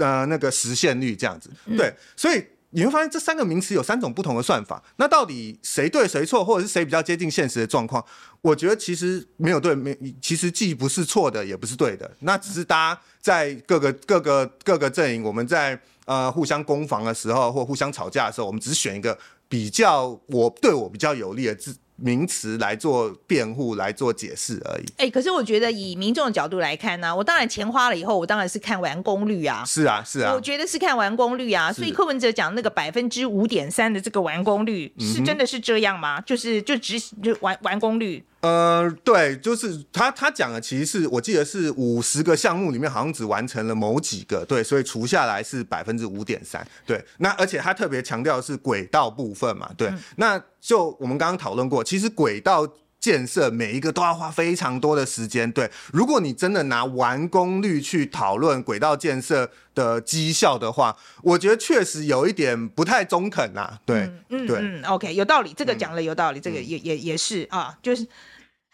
[0.00, 1.48] 呃那个实现率这样子。
[1.76, 2.44] 对，所以。
[2.74, 8.04] 你会发现这三个名词有三种不同的算法，那到底谁对谁错，或者是谁比较接近现实的状况？
[8.40, 19.16] 我觉得其实没有对，没其实既不是错的，也不是对的，那只是大家在各个各个各个阵营，我们在呃互相攻防的时候，或互相吵架的时候，我们只选一个
[19.48, 21.76] 比较我对我比较有利的字。
[21.96, 24.84] 名词来做辩护，来做解释而已。
[24.96, 29.64] 哎、欸，可是我觉得以民众的角度来看呢、啊，我当然钱花了以后，我当然是看完工率啊。
[29.64, 30.32] 是啊，是啊。
[30.34, 31.72] 我觉得是看完工率啊。
[31.72, 36.18] 所以柯文哲讲那个百分之五点三的这个完工率，是真的是这样吗？
[36.18, 38.24] 嗯、就是就只就完完工率。
[38.44, 47.02] 呃，对，就是他他讲的，其实是我记得是五十个项目里面，好像只完成了某几个，对，所以除下来是百分之五点三，对。
[47.16, 49.88] 那而且他特别强调的是轨道部分嘛，对。
[49.88, 52.68] 嗯、那就我们刚刚讨论过，其实轨道
[53.00, 55.70] 建设每一个都要花非常多的时间，对。
[55.90, 68.06] 如果你真的拿完工率去讨论轨道建设的绩效的话，我觉得确实有一点不太中肯呐、啊，对，嗯对嗯，OK，有道理，这个讲了有道理，嗯、这个也也也是啊，就是。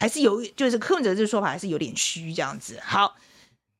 [0.00, 2.80] 还是有，就是柯文哲这个说法还是有点虚这样子。
[2.82, 3.14] 好，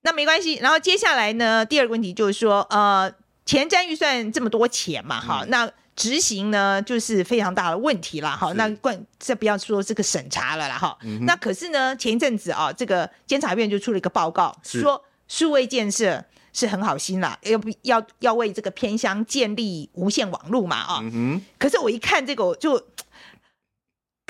[0.03, 0.57] 那没关系。
[0.57, 3.11] 然后接下来呢，第二个问题就是说，呃，
[3.47, 8.53] 前瞻预算这么多钱嘛，哈、嗯，那执行呢就是非常大的问题了，哈。
[8.53, 11.25] 那关这不要说这个审查了啦，哈、嗯。
[11.25, 21.41] 那可是呢，前一阵子啊，这个监察院就出了一个报告，说数位建设是很好心啦，要不要要为这个偏乡建立无线网络嘛，啊、嗯。
[21.59, 22.87] 可是我一看这个就。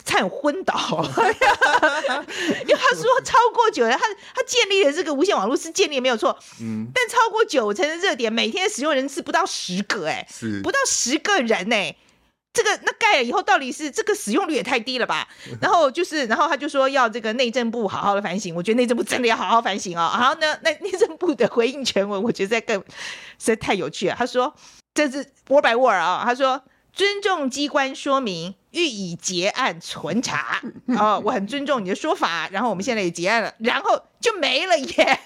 [0.04, 0.74] 差点昏倒，
[2.62, 11.94] 因为他说超过九，他他建立的这个无线网络是建立没有错，嗯，但超过九成的热点，每天使用人次不到十个，哎，是不到十个人，哎，
[12.52, 15.28] 这个那盖了以后到底是这个使用率也太低了吧？
[15.60, 20.18] 然后就是，然后他就说要这个内政部好好的反省，我觉得内政部真的要好好反省啊、哦。
[20.18, 22.78] 然后呢，那内政部的回应全文，我觉得在更
[23.38, 24.14] 实在太有趣了。
[24.18, 24.54] 他说
[24.94, 26.62] 这是 word by word 啊，他说。
[26.92, 30.60] 尊重机关说明，予以结案存查。
[30.98, 32.48] 哦，我很尊重你的说法。
[32.50, 35.20] 然后我们现在也结案了，然后就没了耶，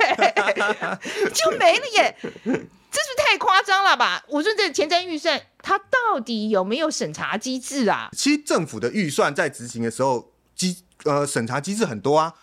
[1.32, 4.24] 就没了耶，这是不是太夸张了吧？
[4.28, 8.10] 我说这前瞻预算，它到底有没有审查机制啊？
[8.12, 12.34] 其实政府的预算在执行的时候，机呃审查机制很多啊。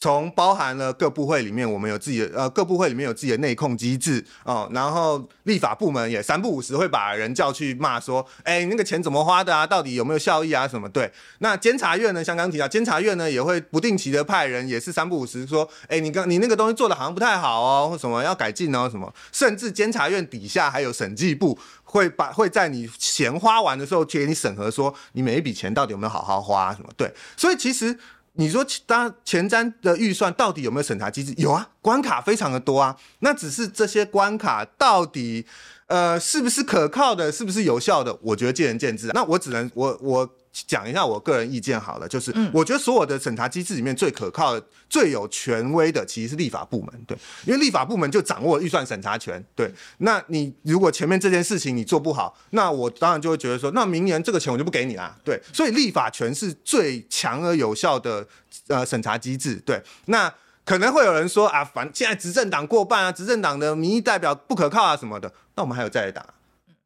[0.00, 9.66] 从包含了各部会里面，我们有自己的呃，各部会里面有自己的内控机制哦，然后立法部门也三不五时会把人叫去骂说，哎，那个钱怎么花的啊？
[9.66, 10.66] 到底有没有效益啊？
[10.66, 10.88] 什么？
[10.88, 12.24] 对，那监察院呢？
[12.24, 19.12] 像刚提到，监察院呢也会不定期的派人，也是三不五时说，哎，你刚你那个东西做的好像不太好哦，或什么要改进哦，什么？
[19.30, 26.72] 甚至监察院底下还有审计部，会把会在你钱花完的时候去给你审核，说你每一笔钱到底有没有好好花？
[26.74, 26.88] 什么？
[26.96, 27.98] 对，所以其实。
[28.34, 31.34] 你说，当前瞻的预算到底有没有审查机制？
[31.36, 32.96] 有啊，关卡非常的多啊。
[33.18, 35.44] 那只是这些关卡到底，
[35.86, 38.16] 呃，是不是可靠的，是不是有效的？
[38.22, 39.08] 我觉得见仁见智。
[39.12, 49.72] 那我只能，我我讲一下我个人意见好了，就是我觉得所有的审查机制里面最可靠的、最有权威的，其实是立法部门，对，因为立法部门就掌握预算审查权，对。
[49.98, 55.40] 那你如果前面这件事情你做不好，那我当然就会觉得说，那明年这个钱我就不给你啦，对。
[55.52, 58.26] 所以立法权是最强而有效的
[58.66, 59.80] 呃审查机制，对。
[60.06, 60.32] 那
[60.64, 66.24] 可能会有人说啊，反正现在执政党过半啊，执政党的民意代表不可靠啊什么的，那我们还有在野党。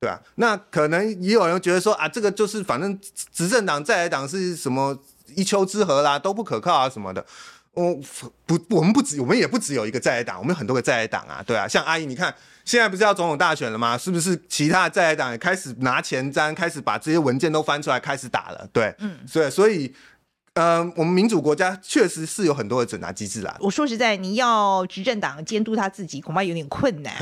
[0.04, 2.98] 对啊，那可能也有人觉得说啊，这个就是反正
[3.32, 4.98] 执政党在野党是什么
[5.34, 7.24] 一丘之貉啦，都不可靠啊什么的。
[7.72, 7.98] 我
[8.44, 11.42] 不，我们不止，我们也不只有一个在野党，我们有很多个在野党啊。
[11.46, 12.34] 对啊，像阿姨，你看
[12.66, 13.96] 现在不是要总统大选了吗？
[13.96, 18.68] 是不是其他的在野党也开始拿前瞻，开始把这些文件都翻出来开始打了？
[18.74, 19.94] 对，嗯，所以所以。
[20.54, 23.56] 呃，我们民主国家确实是有很多的审查机制啦。
[23.58, 27.12] 我说实在，你要执政党监督他自己，恐怕有点困难。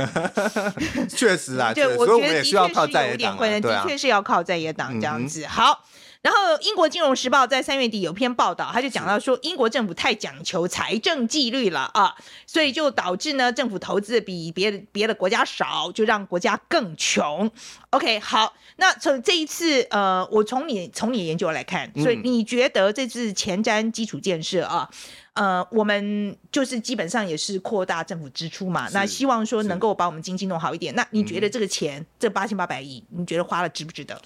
[1.09, 5.47] 确实啊， 对，我觉得的确是有点困难，的确是要靠在野党这样子。
[5.47, 5.83] 好。
[6.23, 12.15] 然后，英国金融时报在三月底有篇报道，他就讲到说，英国政府太讲求财政纪律了啊，
[12.47, 17.51] 所以就导致呢，政府投资比别的别的国家少，就让国家更穷。
[17.91, 24.89] OK，好，那从这一次，呃，我从你从你研究来看，所以你觉得这次前瞻基础建设啊，
[25.33, 30.95] 呃，我们就是基本上也是扩大政府支出嘛，那希望说能够把我们经济弄好一点。
[30.95, 34.23] 那你觉得这个钱，这八千八百亿，你觉得花了值不值得？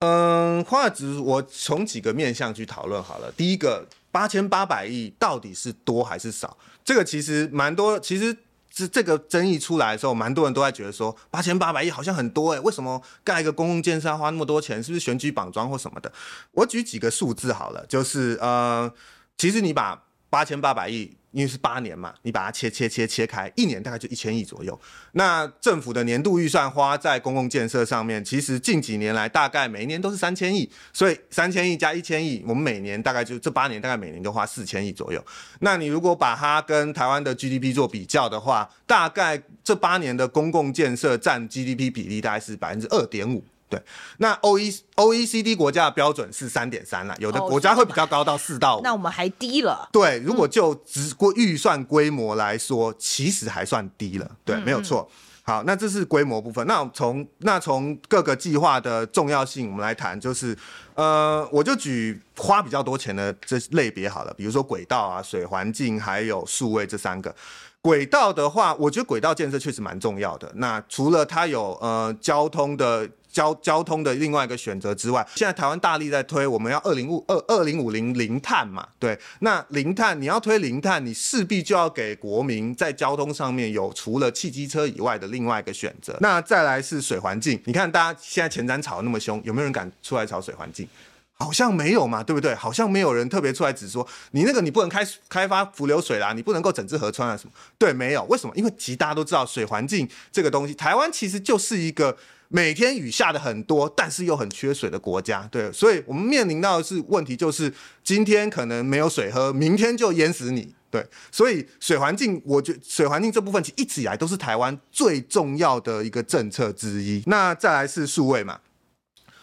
[0.00, 3.32] 嗯，花值我从几个面向去讨论好了。
[3.32, 6.56] 第一个，八千八百亿到底是多还是少？
[6.84, 8.36] 这个其实蛮多，其实
[8.72, 14.80] 是这个争议出来的时候，蛮多人都在觉得说，八千八百亿好像很多诶、欸，为什么盖一个公共建设要花那么多钱？
[14.80, 16.12] 是不是选举绑桩或什么的？
[16.52, 18.88] 我举几个数字好了，就是呃，
[19.36, 21.17] 其实你把八千八百亿。
[21.30, 24.78] 因为是八年嘛，你把它切切切切开，一年大概就一千亿左右。
[25.12, 35.22] 那政府的年度预算花在公共建设上面，其实近几年来大概每一年都是三千亿，所以三千亿加一千亿，我们每年大概就这八年大概每年都花四千亿左右。
[35.60, 43.44] 那你如果把它跟台湾的 GDP 做比较的话，大概这八年的公共建设占 GDP 比例大概是百分之二点五。
[43.68, 43.78] 对，
[44.16, 49.86] 那 O E O E C D 国家的标准是三点三了，有的国家会比较高到四到五，那我们还低了。
[49.92, 54.30] 对，如果就只过预算规模来说，其实还算低了。
[54.42, 55.06] 对，没有错。
[55.42, 56.66] 好，那这是规模部分。
[56.66, 60.56] 那从那从各个计划的重要性，我们来谈，就是
[60.94, 67.34] 呃，我就举花比较多钱的这类别好了，比如说轨道啊、水环境还有数位这三个。
[67.82, 70.50] 轨道的话，我觉得轨道建设确实蛮重要的。
[70.56, 73.06] 那除了它有呃交通的。
[73.38, 86.16] 交交通的另外一个选择之外，现在台湾大力在推，我们要二零五二二零五零零碳嘛，对，那零碳你要推零碳，你势必就要给国民在交通上面有除了汽机车以外的另外一个选择。
[86.20, 90.88] 那再来是水环境，你看大家现在前瞻吵那么凶，有没有人敢出来吵水环境？
[91.34, 92.52] 好像没有嘛，对不对？
[92.56, 97.52] 好像没有人特别出来指说你那个你不能开开发伏流水啦，你不能够整治河川啊什么？
[97.78, 98.52] 对，没有，为什么？
[98.56, 102.16] 因为其实大家都知道水环境这个东西，台湾其实就是一个。
[102.48, 117.22] 每天雨下的很多，但是又很缺水的国家，对，所以我们面临到的是问题，就是今天可能没有水喝，明天就淹死你，对，所以水环境，我觉水环境这部分其实一直以来都是台湾最重要的一个政策之一。
[117.26, 118.60] 那再来是数位嘛，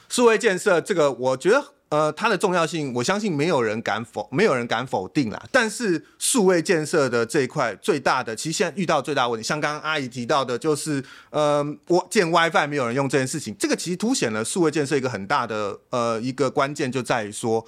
[0.10, 1.75] 数位建设这个，我觉得。
[1.90, 5.42] 呃，它的重要性，我相信没有人敢否，没有人敢否定啦。
[5.52, 17.66] 但是数位建设的这一块最大的，其实现在遇到最大问题，像刚刚阿姨提到的，就是呃，我建 WiFi 没有人用这件事情，这个其实凸显了数位建设一个很大的呃一个关键，就在于说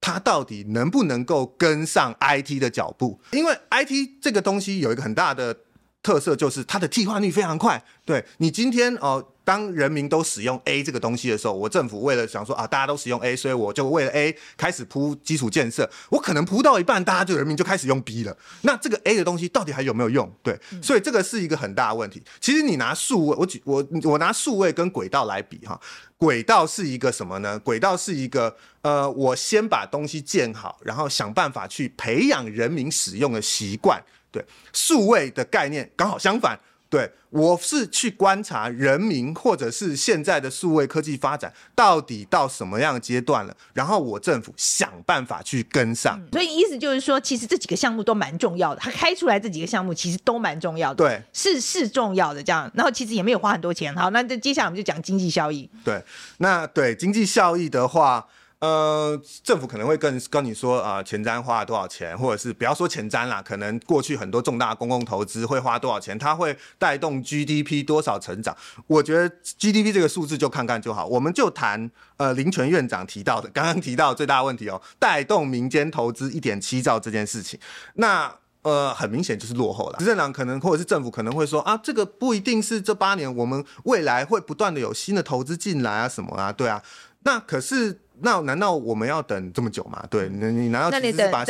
[0.00, 5.56] 它到底能不能够跟上 IT 的脚步，因为 IT 这个东西有一个很大的
[6.02, 7.82] 特色，就是它的替换率非常快。
[8.04, 9.00] 对你今天哦。
[9.00, 15.90] 呃当人民都使用 A 这个东西的时候，我政府为了想说啊，大家都使用 A，所以我就为了 A 开始铺基础建设。
[16.10, 18.36] 我可能铺到一半，大家就人民就开始用 B 了。
[18.62, 20.32] 那这个 A 的东西到底还有没有用？
[20.44, 22.22] 对，所以这个是一个很大的问题。
[22.38, 25.80] 其实你拿数位，我举我我拿数位跟轨道来比哈，
[26.16, 27.58] 轨道是一个什么呢？
[27.58, 34.00] 轨道是一个呃，我先把东西建好，然后想办法去培养人民使用的习惯。
[34.32, 36.58] 对，数位的概念刚好相反。
[36.88, 46.18] 对，我是去观察人民或者是现在的数位科技发展到底到什么样的阶段了，然后我政府想办法去跟上。
[46.20, 52.68] 嗯，所以意思就是说，其实这几个项目都蛮重要的，他开出来这几个项目其实都蛮重要的，对，是是重要的这样。
[52.74, 53.94] 然后其实也没有花很多钱。
[53.94, 55.70] 好，那这接下来我们就讲经济效益。
[55.84, 56.02] 对，
[56.38, 58.26] 那对经济效益的话。
[58.60, 68.54] 呃，政府可能会跟跟你说啊、前瞻花了多少钱，或者是不要说前瞻啦，可能过去很多重大公共投资会花多少钱，它会带动 GDP 多少成长。
[68.86, 77.58] 我觉得 GDP 这个数字就看看就好，我们就谈呃林全院长提到的，刚刚提到最大问题哦，带动民间投资一点七兆这件事情，
[77.94, 78.30] 那
[78.60, 79.98] 呃很明显就是落后了。
[79.98, 86.82] 执政党可能或者是政府可能会说啊，这个不一定是这八年，我们未来会不断的有新的投资进来啊什么啊，对啊，
[87.22, 88.00] 那可是。
[88.22, 90.04] 那难道我们要等这么久吗？
[90.10, 91.44] 对，你你难道只是把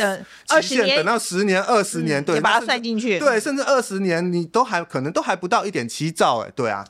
[0.61, 2.23] 期限等到十年、二十年？
[2.23, 3.19] 对，你把它算进去。
[3.19, 6.85] 对，甚至二十年，你都还可能都还不到一点七兆哎，对啊。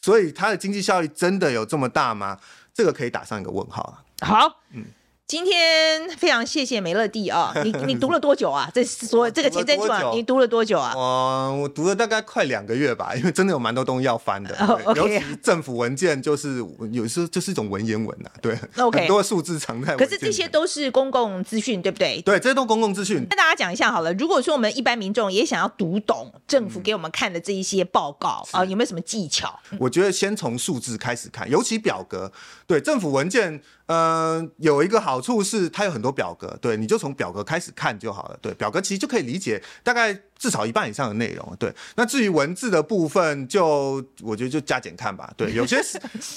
[0.00, 2.38] 所以它的经济效益真的有这么大吗？
[2.74, 4.26] 这个可以打上一个问号啊。
[4.26, 4.84] 好，嗯。
[5.24, 7.54] 今天非常谢谢美乐蒂啊！
[7.64, 8.70] 你 你读了多久啊？
[8.74, 10.92] 这说这个前瞻计划，你读了多久啊？
[10.94, 14.54] 我我读了大概快两个月吧，因为真的有蛮多东西要翻的。
[14.66, 18.98] Oh, 其政府文件就是有时候就是一种文言文呐、啊，对， Okay.
[18.98, 19.96] 很多数字藏在。
[19.96, 22.20] 可是这些都是公共资讯，对不对？
[22.20, 23.16] 对，这些都公共资讯。
[23.16, 29.58] 跟大家讲一下好了，如果说我们一般民众也想要读懂政府给我们看的这一些报告啊、嗯呃，有没有什么技巧？
[29.78, 32.30] 我觉得先从数字开始看，尤其表格。
[32.66, 33.62] 对，政府文件。
[33.92, 38.38] 嗯、呃，有一个好处是它有很多表格，对，你就从表格开始看就好了。
[38.40, 41.54] 对，表格其实就可以理解大概至少一半以上的内容。
[41.58, 45.30] 对，那至于文字的部分就，就我觉得就加减看吧。
[45.36, 45.82] 对， 有些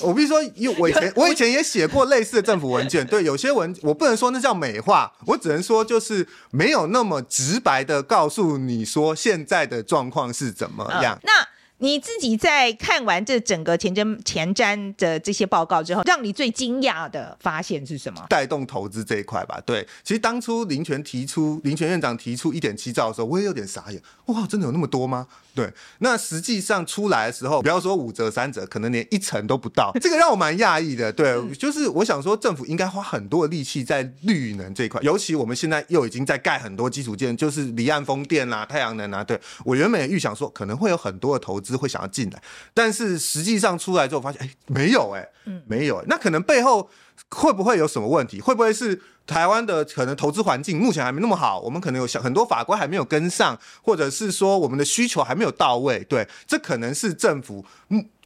[0.01, 3.05] 我必须说，因为我以前我以前也写过类似的政府文件。
[3.07, 11.13] 对，有些文我不能说那叫美化，我只能说就是没有那么直白的告诉你说现在的状况是怎么样。
[11.13, 11.54] 呃、那。
[11.79, 18.25] 你自己在看完这整个前瞻前瞻的这些报告之后，让你最惊讶的发现是什么？
[18.29, 19.61] 带动投资这一块吧。
[19.65, 24.01] 对，其实当初林权提出，林权院长提出一点七兆的时候，我也有点傻眼。
[24.27, 25.27] 哇，真的有那么多吗？
[25.55, 31.11] 对，那实际上出来的时候，不要说五折三折，可能连一成都不到， 这个让我蛮讶异的。
[31.13, 39.23] 对，就是我想说，政府应该花很多的力气在绿能这一块，尤其我们现在又已经在盖很多基础建，就是离岸风电啊、太阳能啊。
[39.23, 42.43] 对，我原本也预想说，可能会有很多的投资会想要进来，
[42.73, 46.03] 但是实际上出来之后发现，哎，没有，哎，嗯，没有。
[46.07, 46.89] 那可能背后
[47.29, 48.41] 会不会有什么问题？
[48.41, 51.59] 会不会是台湾的可能投资环境目前还没那么好？
[51.59, 56.03] 我们可能有想很多法规还没有跟上，或者是说我们的需求还没有到位？
[56.05, 57.65] 对，这可能是政府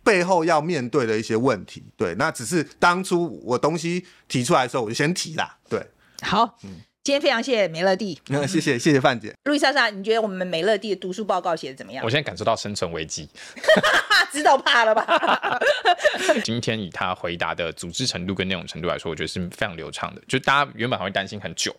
[0.03, 1.83] 背后要面对的一些问题。
[1.95, 5.57] 对，那只是当初我东西提出来的时候，我就先提啦。
[5.69, 5.85] 对，
[6.21, 6.81] 好，嗯。
[7.01, 12.03] 今天非常谢谢美乐蒂，嗯， 谢谢谢谢范姐，路易莎莎，你觉得我们美乐蒂的读书报告写的怎么样？
[12.03, 13.27] 我现在感受到生存危机，
[14.31, 15.59] 知道怕了吧？
[16.43, 21.75] 今天以他回答的组织程度跟内容程度来说，我觉得是非常流畅的，就大家原本还会担心很久。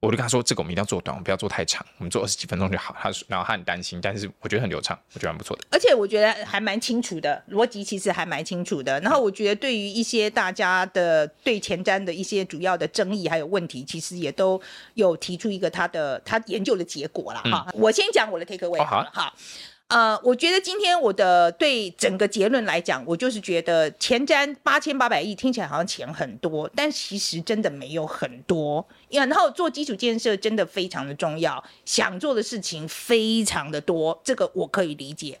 [0.00, 5.64] 我就跟他说：“这个我们一定要做短，我们不要做太长，我们做二十几分钟就好。”他说，然后他很担心，但是我觉得很流畅，我觉得蛮不错的。
[5.70, 9.00] 而且我觉得还蛮清楚的，逻辑其实还蛮清楚的。
[9.00, 14.60] 然后我觉得对于一些大家的对前瞻的一些主要的争议还有问题，其实也都
[14.94, 17.66] 有提出一个他的他研究的结果了哈。
[17.66, 19.34] 嗯、我先讲我的 take away 好了哈。
[19.88, 28.86] 呃，我觉得今天我的对整个结论来讲，我就是觉得前瞻八千八百亿听起来好像钱很多，但其实真的没有很多。
[29.08, 35.38] 然后做基础建设真的非常的重要，想做的事情非常的多，这个我可以理解。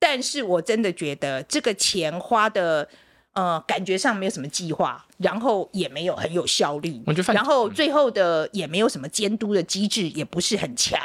[0.00, 2.88] 但是我真的觉得这个钱花的，
[3.34, 7.00] 呃，感觉上没有什么计划，然后也没有很有效率，
[7.32, 10.98] 然后最后的也没有什么监督的机制，也不是很强。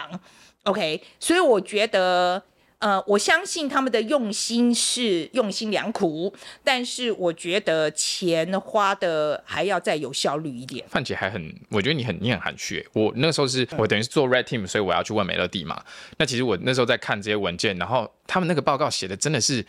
[0.63, 2.41] OK，所以我觉得。
[2.81, 10.83] 呃，我相信他们的用心是用心良苦，但是我觉得钱花的还要再有效率一点。
[10.89, 12.83] 范姐还很，我觉得你很你很含蓄。
[12.93, 15.79] 我那时候是我等于是做 Red Team，所以我要去问美乐蒂嘛。
[16.17, 19.63] 那其实我那时候在看这些文件，然后他们那个报告写的真的是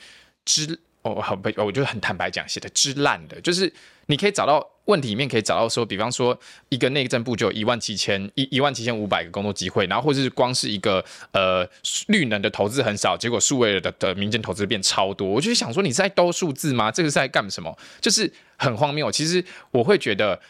[0.47, 3.73] 之哦，好，我就很坦白讲，写的之烂的，就是
[4.07, 4.69] 你可以找到。
[4.87, 6.37] 问题里面可以找到说，比方说
[6.69, 11.65] 一个内政部就一万七千一一万七千五百个工作机会，然后或者是光是一个呃
[12.09, 16.91] 绿能的投资很少，结果数位的的民间投资变超多，我就想说你是在兜数字吗？
[16.91, 17.79] 这个是在干什么？
[18.01, 19.09] 就是很荒谬。
[19.13, 20.41] 其实我会觉得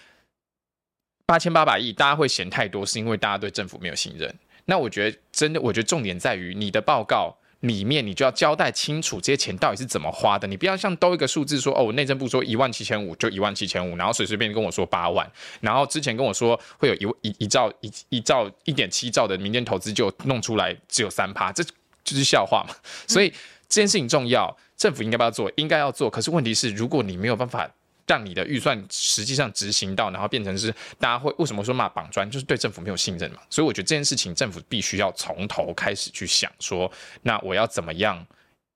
[1.26, 4.34] 八千八百亿大家会嫌太多，是因为大家对政府没有信任。
[4.64, 7.36] 那我觉得真的，我觉得重点在于你的报告。
[7.62, 15.28] 里面你就要交代清楚这些钱到底是怎么花的，你不要像兜一个数字说哦，内政部说一万七千五就一万七千五，然后随随便跟我说八万，
[15.60, 21.64] 然后之前跟我说会有一一一兆一一兆一点七兆的民间投资就弄出来只有三趴，这
[22.04, 22.74] 就是笑话嘛。
[23.06, 23.28] 所以
[23.68, 26.10] 这件事情重要，政府应该不要做，应该要做。
[26.10, 27.70] 可是问题是，如果你没有办法。
[28.06, 33.40] 让你的预算实际上执行到，然后变成是大家会为什么说骂绑砖，就是对政府没有信任嘛。
[33.48, 36.90] 所以我觉得这件事情政府必须要从头开始去想说，
[37.22, 38.26] 那我要怎么样，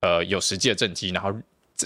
[0.01, 1.35] 呃，有实际的政绩，然后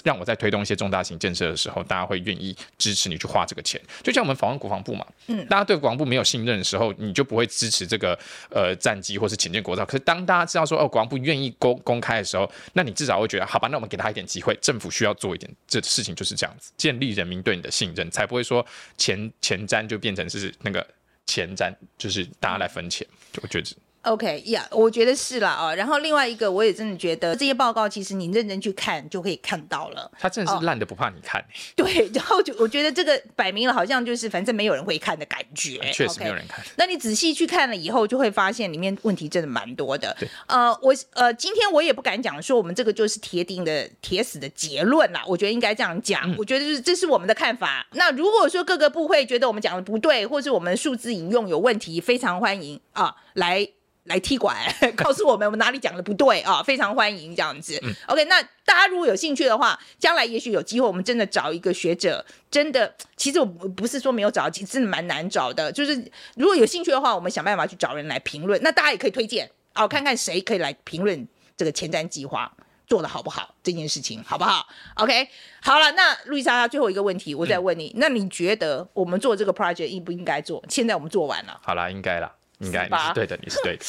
[0.03, 3.81] 让我在推动一些重大型建设的时候，大家会愿意支持你去花这个钱。
[4.03, 8.17] 就像我们访问国防部嘛，嗯，大家对国防部没有信任的时候，你就不会支持这个
[8.49, 9.85] 呃战机或是潜舰国造。
[9.85, 14.57] 可是当大家知道说哦，国防部愿意公公开的时候，那你至少会觉得好吧，那我们给他一点机会。
[14.61, 18.65] 政府需要做一点，这事情就是这样子，建立人民对你的信任，才不会说
[18.97, 20.85] 前前瞻就变成是那个
[21.25, 23.05] 前瞻，就是大家来分钱。
[23.41, 23.75] 我觉得。
[24.03, 25.75] OK 呀、yeah，我觉得是啦啊。
[25.75, 30.11] 然后另外一个，我也真的觉得这些报告其实你认真去看就可以看到了。
[30.19, 31.43] 他真的是烂的不怕你看。
[31.75, 35.79] 对，然后就我觉得这个摆明了好像就是反正没有人会看的感觉。
[35.93, 36.65] 确实没有人看。
[36.65, 36.69] Okay?
[36.77, 40.15] 那你仔细去看了以后，就会发现里面问题真的蛮多的。
[40.19, 40.27] 对。
[40.47, 45.23] 呃，我呃今天我也不敢讲说我们这个就是铁定的铁死的结论啦。
[45.27, 46.21] 我觉得应该这样讲。
[46.23, 47.85] 嗯、我觉得就是这是我们的看法。
[47.91, 53.69] 那如果说各个部会觉得我们讲的不对，或是我们数字引用有问题，非常欢迎啊来。
[54.05, 54.57] 来踢馆，
[54.97, 56.63] 告诉我们我们哪里讲的不对啊！
[56.63, 57.79] 非常欢迎这样子。
[57.83, 65.71] 嗯、OK，那大家如果有兴趣的话，将来也许有机会，我们真的找一个学者，真的，其实我不是说没有找，其实真的蛮难找的。
[65.71, 65.93] 就是
[66.35, 68.59] 如果有兴趣的话，我们想办法去找人来评论。
[68.63, 72.51] 那大家也可以推荐哦，看看谁可以来评论这个前瞻计划
[72.87, 75.29] 做的好不好，这件事情好不好？OK，
[75.61, 80.63] 好了，那路易莎最后一个问题，我再问你，嗯、那你觉得我们做这个 project 应不应该做？
[80.67, 82.33] 现在我们做完了，好了，应该了。
[82.61, 83.83] 应该你是对的，你是对的，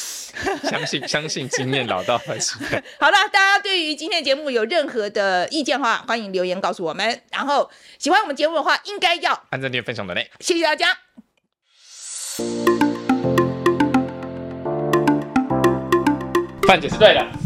[0.69, 2.83] 相信相信经验老道还是对。
[2.99, 7.21] 好了，大家对于今天的节目有任何的意见的话，欢迎留言告诉我们。
[7.31, 7.69] 然后
[7.99, 10.29] 喜欢我们节目的话，应该要按赞、点分享的嘞。
[10.39, 10.97] 谢谢大家。
[16.67, 17.42] 范姐是对的。